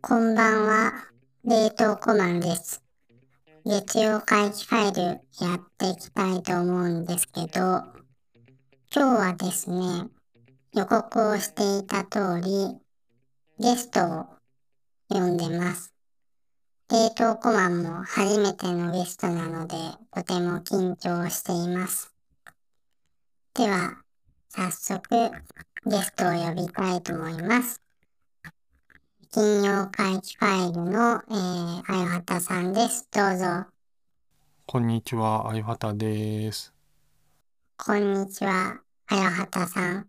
[0.00, 0.92] こんばんは、
[1.44, 2.80] 冷凍コマンです。
[3.66, 5.02] 月曜回帰ファイル
[5.40, 7.90] やっていきたいと思うんですけど、今
[8.92, 10.08] 日はですね、
[10.74, 12.78] 予告をしていた通り、
[13.58, 14.26] ゲストを
[15.08, 15.92] 呼んでます。
[16.88, 19.74] 冷凍コマンも初めてのゲストなので、
[20.14, 22.11] とても緊張しています。
[23.54, 23.98] では、
[24.48, 25.30] 早速、
[25.84, 27.82] ゲストを呼びたいと思います。
[29.30, 33.06] 金曜回帰ファイルの、えー、あやはたさんです。
[33.12, 33.66] どうぞ。
[34.64, 36.72] こんにちは、あゆはたです。
[37.76, 40.08] こんにちは、あやはたさん。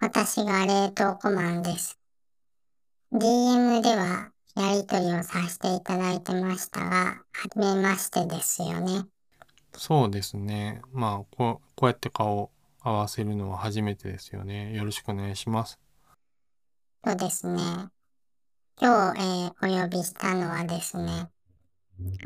[0.00, 1.98] 私が冷凍コマンです。
[3.14, 9.06] DM ではやりとりをさせていただいてましたが、はじめましてですよね。
[9.72, 10.82] そうですね。
[10.92, 12.50] まあ、こう、こうやって顔を
[12.88, 14.74] 合わせるのは初めてですよね。
[14.74, 15.78] よろしくお願いします。
[17.04, 17.62] そうですね。
[18.80, 21.30] 今日、えーお呼びしたのはですね、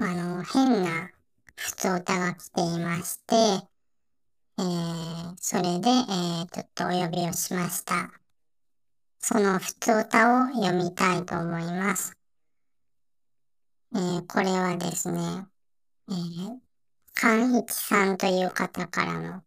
[0.01, 1.11] あの、変な
[1.57, 3.35] 普通歌が来ていまして、
[4.59, 8.11] えーそれで、えーちょっとお呼びをしました。
[9.19, 12.17] その普通歌を読みたいと思います。
[13.95, 15.47] えーこれはですね、
[16.09, 16.59] えー、
[17.15, 19.43] 寛一さんという方からの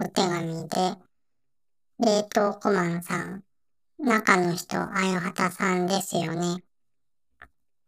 [0.00, 0.96] お手紙で、
[1.98, 3.42] 冷凍コマンさん、
[3.98, 6.62] 中の人、あやはたさんですよね。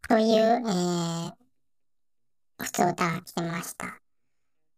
[0.08, 1.32] という、えー、
[2.58, 4.00] 普通歌が来てました。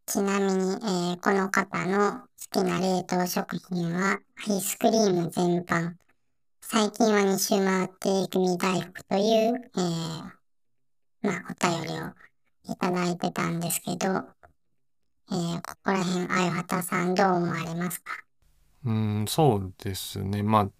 [0.05, 5.95] ちなみに、えーこの方の好きな冷凍食品はアイスクリーム全般。
[6.61, 10.43] 最近は2周回っていくみ大福という、えー
[11.23, 14.27] まあ、お便りをいただいてたんですけど、
[15.31, 18.13] えーここら辺、あやはたさんどう思われますか？
[18.85, 20.43] うーん、そうですね。
[20.43, 20.71] まあ、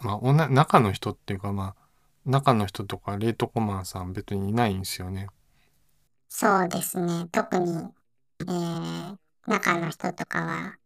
[0.00, 1.82] まあ、おな、中の人っていうか、まあ、
[2.24, 5.28] 中の人とか冷凍コマンさん別にいないんですよね。
[6.28, 7.28] そうですね。
[7.30, 7.88] 特に、
[8.40, 10.78] えー中の人とかは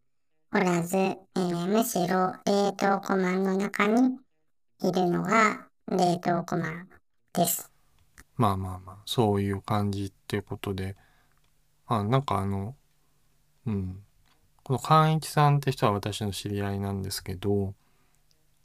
[0.52, 4.18] おらず、えーむしろ冷凍コマンの中に
[4.82, 6.88] いるのが冷凍コマン
[7.34, 7.70] です。
[8.36, 11.05] まあまあまあ、そういう感じっていうことで、ま
[11.86, 12.74] あなんかあの、
[13.66, 14.02] うん、
[14.64, 17.74] この寛一さんって人は私の知り合いなんですけど、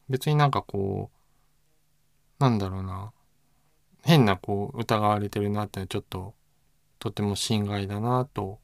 [0.10, 1.12] 別になんかこ
[2.40, 3.14] う、なんだろうな、
[4.02, 6.34] 変なこう疑われてるなってちょっと、
[6.98, 8.60] とても心外だなと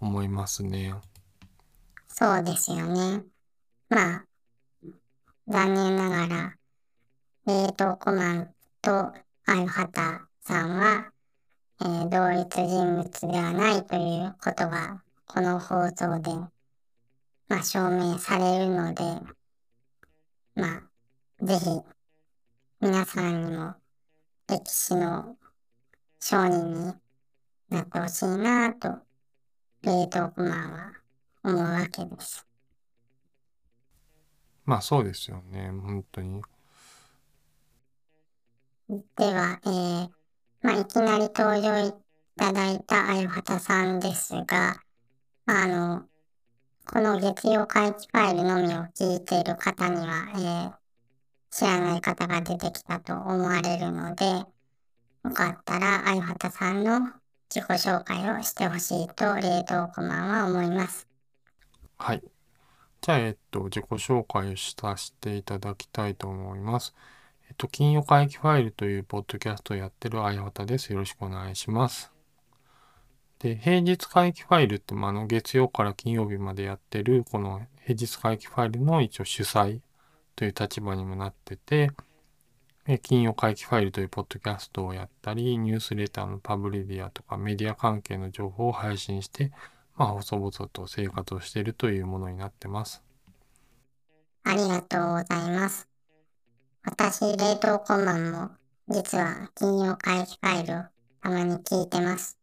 [0.00, 0.94] 思いますね。
[2.08, 3.24] そうですよね。
[3.88, 4.24] まあ、
[5.48, 6.56] 残念ながら、
[7.46, 9.14] 冷凍コマンと
[9.46, 11.13] あゆはたさんは、
[11.80, 16.30] えー同一人物ではないということが、この放送で、
[17.48, 19.02] まあ、証明されるので、
[20.54, 21.64] まあ、ぜひ、
[22.80, 23.74] 皆さんにも、
[24.46, 25.36] 歴史の
[26.20, 26.94] 証人に
[27.70, 28.98] なってほしいなと、
[29.82, 30.92] 冷凍コマンは
[31.42, 32.46] 思うわけです。
[34.64, 36.42] まあそうですよね、本当に。
[38.88, 40.23] では、えー
[40.64, 41.94] まあ、いきなり登場い
[42.36, 44.82] ただいたあゆはたさんですが、
[45.46, 46.08] まあの、
[46.86, 50.78] この月曜回帰ファイルのみを聞いている方には、えー
[51.52, 54.46] 知らない方が出てきたと思われるので、よ
[55.34, 57.00] かったらあゆはたさんの
[57.54, 61.08] 自己紹介をしてほしいと冷凍コマンは思います。
[61.98, 62.22] はい。
[63.02, 66.94] じゃあ、えっと、自己紹介をさせていただきたいと思います。
[67.54, 70.92] っと、金曜回帰ファイルというポッドキャストをやってるあやはたです。
[70.92, 72.12] よろしくお願いします。
[73.38, 79.80] で、平日回帰ファイルって、まあ、の、月曜から金曜日までやってる、この平日回帰ファイルの一応主催
[80.34, 81.90] という立場にもなってて、
[82.86, 89.52] え金曜回帰ファイルというポッドキャストをやったり、ニュースレターのパブリディアとかメディア関係の情報を配信して、
[89.96, 93.02] まあ、細々と生活をしているというものになってます。
[94.42, 95.93] ありがとうございます。
[96.84, 98.50] 私、冷凍コマンも、
[98.88, 100.82] 実は金曜回帰ファイルを
[101.22, 102.38] たまに聞いてます。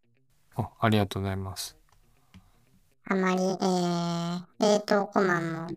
[0.55, 1.77] あありがとうございます。
[3.05, 5.67] あまり、えー、冷凍コマンも、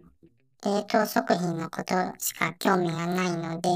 [0.64, 3.68] 冷凍食品のことしか興味がないので、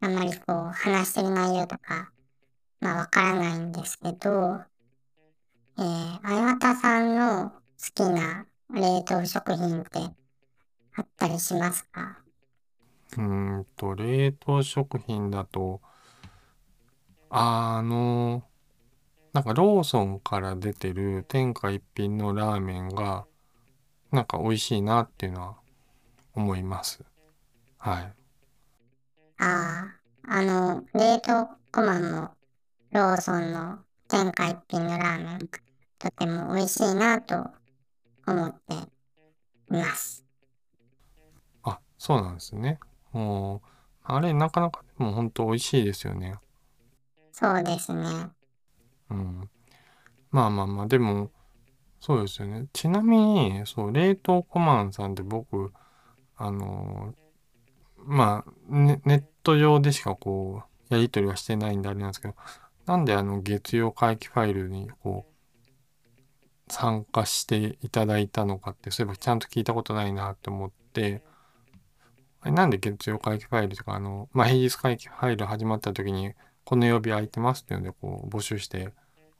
[0.00, 2.12] あまりこう、話してる内容とか、
[2.80, 4.64] まあ、わからないんですけど、
[5.78, 7.60] えー、あやたさんの好
[7.94, 9.98] きな冷凍食品って
[10.94, 12.21] あったりしますか？
[13.16, 15.80] うーんと、冷凍食品だと、
[17.30, 18.44] あの、
[19.32, 23.26] なんかローソンから出てる天下一品のラーメンが、
[24.10, 25.56] なんか美味しいなっていうのは
[26.34, 27.02] 思います。
[27.78, 28.12] はい。
[29.38, 29.96] あ
[30.28, 32.30] あ、あの、冷凍コマンも
[32.90, 33.78] ローソンの
[34.08, 35.38] 天下一品のラーメン、
[35.98, 37.50] とても美味しいなと
[38.26, 40.24] 思っています。
[41.62, 42.78] あ、そうなんですね。
[43.12, 43.68] もう、
[44.04, 46.34] あれなかなかでも本当美味しいですよね。
[47.32, 48.30] そうですね。
[49.10, 49.50] うん。
[50.30, 51.30] まあまあまあ、でも、
[52.00, 52.66] そうですよね。
[52.72, 55.72] ちなみに、そう、冷凍コマンさんって僕、
[56.36, 57.22] あのー
[58.04, 62.34] まあ、ネ、ネット上でしかこう、やり取りはしてないんであれなんですけど、
[62.86, 65.26] なんであの月曜回帰ファイルにこ
[66.68, 71.22] う、参加していただいたのかって、そういえばちゃんと聞いたことないなって思って、
[72.44, 76.32] なんで月曜回帰ファイルとか、あの、まあ、平日回帰ファイル始まった時に、
[76.64, 78.92] この曜日空いてますっていうので、こう、募集して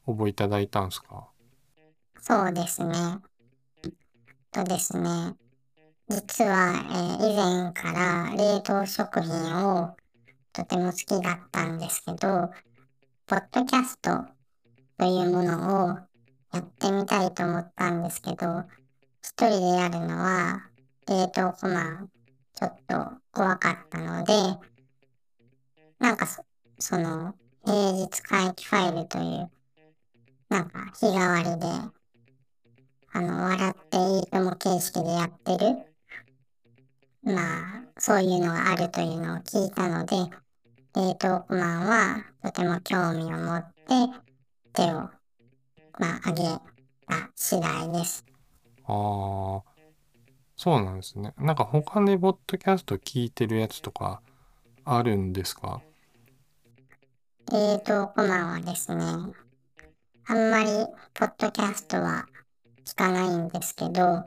[0.07, 1.29] 応募いただいたんですか？
[2.21, 2.95] そうですね。
[4.53, 5.35] とですね。
[6.09, 6.73] 実は、
[7.19, 9.97] えー以前から冷凍食品を
[10.53, 12.51] とても好きだったんですけど、
[13.27, 14.25] ポッドキャスト
[14.99, 15.89] というものを
[16.53, 18.65] やってみたいと思ったんですけど、
[19.23, 20.69] 一人でやるのは
[21.09, 22.11] 冷凍コマン
[22.63, 24.33] ちょっと怖かったので、
[25.99, 26.45] なんかそ
[26.79, 29.51] その平日回帰ファイルという
[30.49, 32.03] なんか日替わりで
[33.15, 35.87] あの、笑っていいとも形式でやってる、
[37.25, 40.17] まあ、そういうのがあるというのを聞いたので、
[40.95, 43.75] 冷凍コマンはとても興味を持って
[44.73, 45.11] 手を、
[45.99, 46.43] まあ、挙げ
[47.07, 48.25] た次第です。
[48.85, 49.72] ああ、
[50.63, 51.35] そうなんですね。
[51.39, 54.23] なんか他でポッドキャスト聞いてるやつとか
[54.85, 55.83] あるんですか？
[57.51, 60.67] 冷凍コマはですね、あんまり
[61.15, 62.27] ポッドキャストは
[62.85, 64.25] 聞かないんですけど、あ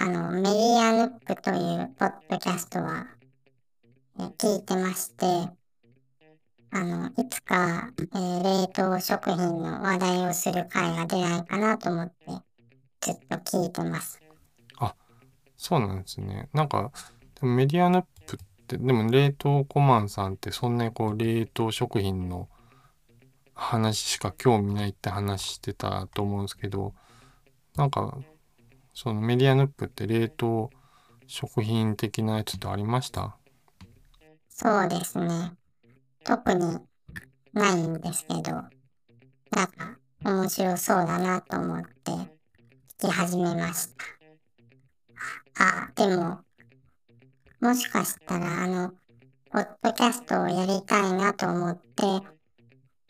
[0.00, 3.06] の、メディアヌップというポッドキャストは
[4.18, 5.24] え聞いてまして、
[6.72, 12.14] あの、いつか、えー冷凍食品の話題をする回が出ないかなと思って、
[13.02, 14.25] ずっと聞いてます。
[15.56, 16.48] そうなんですね。
[16.52, 16.92] なんか、
[17.40, 22.48] でもメディアヌップって、でも冷凍コマンさんってそんなにこう冷凍食品の
[23.54, 26.94] 話しか興味ないって話してたと思うんですけど、
[27.76, 28.18] なんか、
[28.92, 30.70] そのメディアヌップって冷凍
[31.26, 33.36] 食品的なやつってありました？
[34.48, 35.52] そうですね。
[36.24, 36.78] 特に
[37.52, 38.70] ないんですけど、なん
[39.66, 42.26] か面白そうだなと思って聞
[42.98, 44.15] き始めました。
[45.58, 46.44] あ、でも、
[47.60, 48.90] もしかしたらあの、
[49.50, 52.02] ポッドキャストをやりたいなと思って、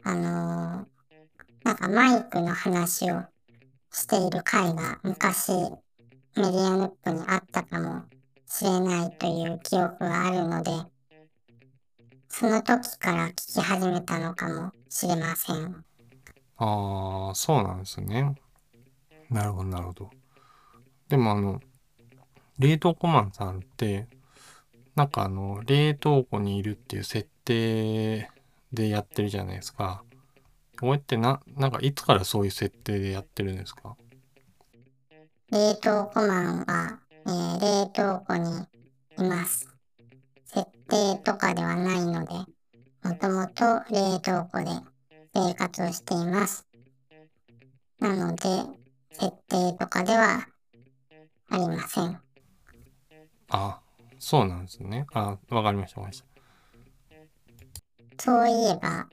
[0.02, 0.90] あのー
[1.64, 3.24] なんかマイクの話を
[3.92, 5.70] している回が昔メ
[6.36, 8.10] ディアヌップにあったかも
[8.46, 10.72] しれないという記憶があるので、
[12.28, 15.84] その時から聞き始めたのかもしれません。
[16.56, 18.34] ああ、そうなんですね。
[19.30, 20.10] なるほど、なるほど。
[21.08, 21.60] でもあの、
[22.58, 24.06] 冷凍コマンさんって、
[24.94, 28.30] なんかあの、冷凍庫にいるっていう設定
[28.72, 30.02] でやってるじゃないですか。
[30.80, 33.96] こうやってな、なんかいつからそういう設定でやってるんですか？
[35.50, 38.66] 冷凍コマンは、えー冷凍庫に
[39.18, 39.68] います。
[40.44, 42.34] 設定とかではないので、
[43.02, 44.66] もともと冷凍庫で
[45.34, 46.66] 生活をしています。
[48.00, 48.42] なので、
[49.12, 50.46] 設定とかでは
[51.48, 52.25] ありません。
[53.56, 53.80] あ、
[54.18, 55.06] そうなんですね。
[55.12, 56.24] あ、わかりました、わかりまし
[58.18, 58.22] た。
[58.22, 59.08] そういえば、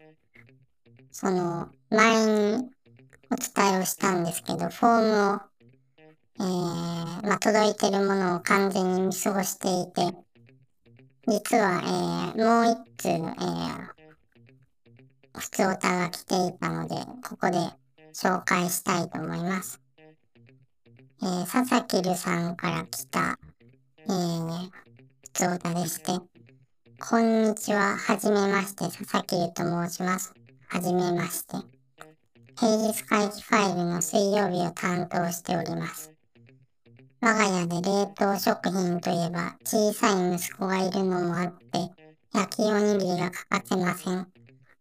[1.11, 2.71] その、前に
[3.29, 5.41] お伝えをしたんですけど、フォームを、
[6.39, 10.17] えー、まあ、届いてるものを完全に見過ごしていて、
[11.27, 13.93] 実は、えー、もう一通、えー、
[15.39, 16.95] 普通おたが来ていたので、
[17.27, 17.57] ここで
[18.13, 19.79] 紹介したいと思います。
[21.21, 23.39] えー、佐々木るさんから来た、
[24.05, 24.69] えー、
[25.21, 26.11] 普通おたでして、
[26.99, 27.95] こんにちは。
[27.95, 28.85] はじめまして。
[28.85, 30.33] 佐々木ると申します。
[30.67, 31.55] はじめまして。
[32.59, 36.11] 平日会議ファイルの水曜日を担当しております。
[37.21, 41.89] 我が家で冷凍食品といえば小さい息子がいるのもあって
[42.33, 44.27] 焼きおにぎりが欠かせません。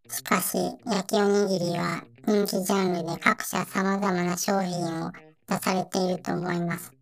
[0.08, 5.12] しかし焼きおにぎりは人気ジャンルで各社様々な商品を
[5.48, 6.92] 出されていると思います。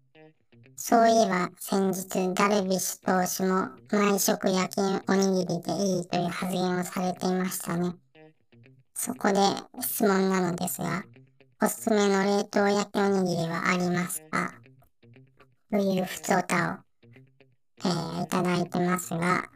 [0.82, 7.92] そういえば先日ダルビッシュ投手も毎食焼きおにぎりでいいという発言をされていましたね。
[8.94, 9.34] そこで
[9.82, 11.04] 質問なのですが、
[11.62, 14.54] おすすめの冷凍焼きおにぎりはありますか？
[15.70, 17.08] というふつおたを、
[17.84, 19.50] えー、いただいてますが、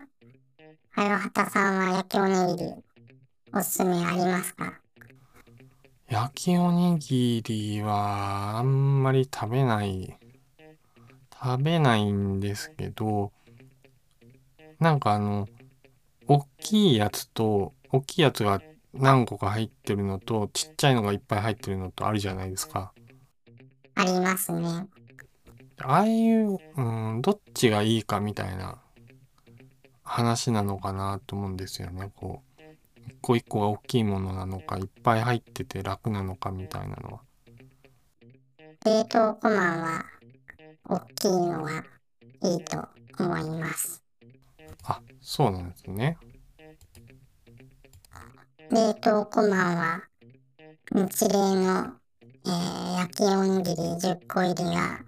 [0.90, 2.70] はよはたさんは焼きおにぎり
[3.54, 4.74] おすすめありますか？
[6.10, 10.18] 焼きおにぎりはあんまり食べない
[11.44, 13.30] 食べないんですけど
[14.80, 15.46] なんかあの
[16.26, 18.62] 大きいやつと大きいやつが
[18.94, 22.94] 何個か入ってるのとちっちゃいのがいっぱい入ってるのとあるじゃないですか。
[23.94, 24.86] ありますね。
[25.82, 28.78] ああいう、うん、どっちがいいかみたいな
[30.02, 32.10] 話なのかなと思うんですよね。
[32.16, 32.62] こう
[33.06, 37.20] 一個一個が大きいものなのかいっぱい入ってて楽なのかみたいなのは。
[38.86, 40.04] 冷凍コマンは
[40.86, 41.84] 大きいのが
[42.42, 42.86] いいと
[43.18, 44.02] 思います。
[44.84, 46.18] あ、そうなんですね。
[48.70, 50.02] 冷凍コマンは
[50.92, 51.94] 日例の、
[52.44, 55.00] えー、焼きおにぎり10個入りが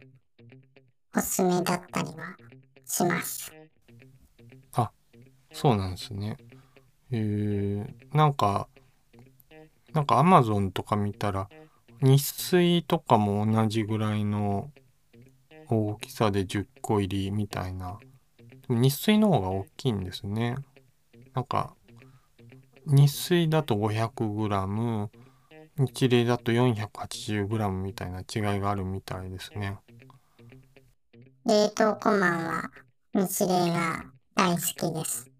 [1.14, 2.36] おすすめだったりは
[2.86, 3.54] します。
[4.72, 4.90] あ、
[5.52, 6.36] そうなんですね。
[7.10, 8.68] えー、なんか、
[9.92, 11.48] なんかアマゾンとか見たら、
[12.00, 14.70] 日水とかも同じぐらいの
[15.68, 17.98] 大きさで10個入りみたいな。
[18.68, 20.56] 日水の方が大きいんですね。
[21.34, 21.74] なんか、
[22.86, 25.10] 日水だと 500g、
[25.78, 29.76] 日例だと 480g みたいな違いがあるみたいですね。
[31.44, 32.70] 冷凍コマンは
[33.14, 34.04] 日例が
[34.34, 35.30] 大好きです。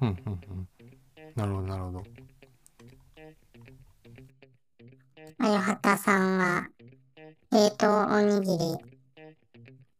[0.00, 0.68] うんうんうん。
[1.34, 2.02] なるほどなるほど。
[5.38, 6.68] あよはたさんは
[7.50, 8.76] 冷凍おにぎり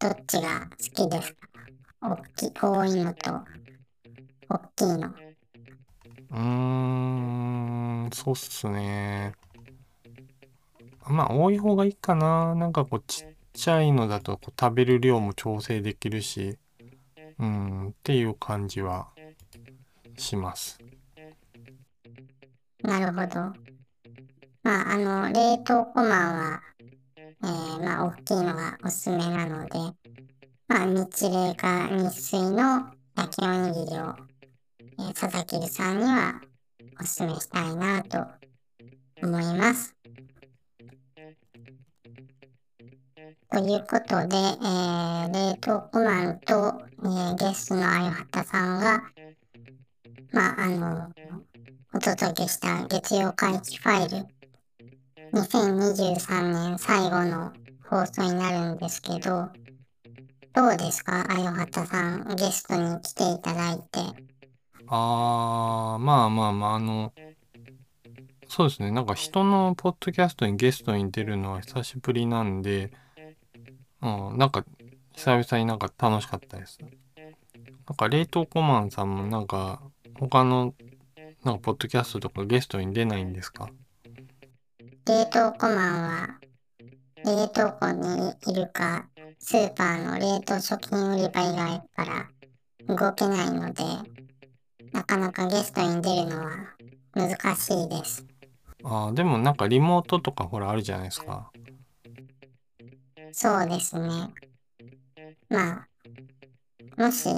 [0.03, 1.39] どっちが好きですか？
[2.03, 3.41] おっき多いのと
[4.49, 5.09] 大きいの。
[5.09, 9.35] うーん、そうっすね。
[11.07, 12.57] まあ多い方がいいかな。
[12.57, 16.59] なんかこうちっちゃいのだとこう食べる量も調整できるし、
[17.39, 19.07] うん、っていう感じは
[20.19, 20.81] します。
[22.83, 23.53] なるほど。
[24.65, 26.63] まあ、あの、冷凍コマンは、
[27.45, 29.79] えー、まあ、大きいのがおすすめなので、
[30.69, 34.15] まあ、日霊か日水の焼きおにぎりを、
[34.99, 36.41] えー、佐々木さんには
[37.01, 38.25] おすすめしたいなと
[39.23, 39.95] 思います。
[43.51, 49.03] ということで、えー、冷凍コマンと、えー、ゲストのあゆはたさんが、
[50.33, 51.13] まあ、あの、
[51.93, 54.27] お届けした月曜回帰ファイル、
[55.33, 57.53] 2023年最後の
[57.89, 59.49] 放送になるんですけど、
[60.53, 61.25] どうですか？
[61.31, 64.01] あよはたさん、ゲストに来ていただいて。
[64.89, 67.13] あー、まあまあまあ、あの、
[68.47, 72.93] そうですね、なんか人のポッドキャストにゲストに出るのは久しぶりなんで、
[74.03, 74.67] うん、なんか
[75.15, 76.79] 久々になんか楽しかったです。
[77.89, 79.81] なんか冷凍コマンさんもなんか
[80.19, 80.75] 他の
[81.45, 83.71] なんかポッドキャストとかゲストに出ないんですか？
[85.05, 86.39] 冷凍コマンは
[87.25, 89.09] 冷凍庫にいるか
[89.41, 92.31] スーパーの冷凍食品売り場以外から
[92.87, 93.83] 動けないので
[94.93, 96.77] なかなかゲストに出るのは
[97.15, 98.25] 難しいです。
[98.85, 101.51] ああでもなんかリモートとかほらあるじゃないですか。
[103.33, 104.09] そうですね。
[105.49, 105.89] まあ
[106.97, 107.29] もし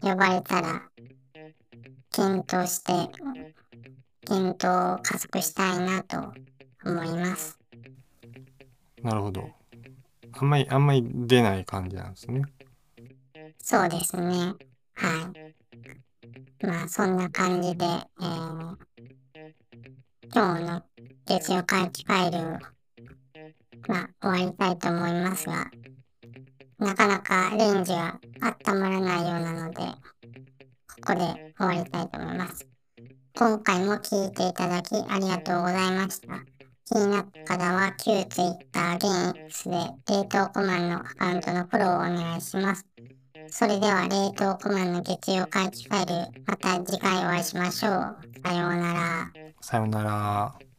[0.00, 0.88] 呼ばれたら
[2.12, 2.92] 検討して、
[4.26, 6.32] 検討を加速したいなと
[6.84, 7.58] 思います。
[9.02, 9.50] なるほど。
[10.32, 12.42] あんまり、あんまり出ない感じなんですね。
[13.58, 14.54] そうですね。
[14.94, 15.32] は
[16.62, 16.66] い。
[16.66, 18.76] まあ、そんな感じで、えー、
[20.32, 20.82] 今日の
[21.26, 22.38] 月曜回帰ファイル、
[23.88, 25.70] まあ、終わりたいと思いますが、
[26.78, 29.92] なかなかレンジが温まらないようなので、こ
[31.06, 32.66] こで終わりたいと思います。
[33.36, 36.59] 今回も聴いていただきありがとうございました。
[36.92, 39.76] 気になった方は旧 Twitter、現 X で
[40.08, 42.84] 冷凍コマンのアカウントのフォローをお願いします。
[43.48, 48.16] それでは冷凍コマンの月曜回帰ファイル、また次回お会いしましょう。
[48.44, 49.32] さようなら。
[49.60, 50.69] さようなら。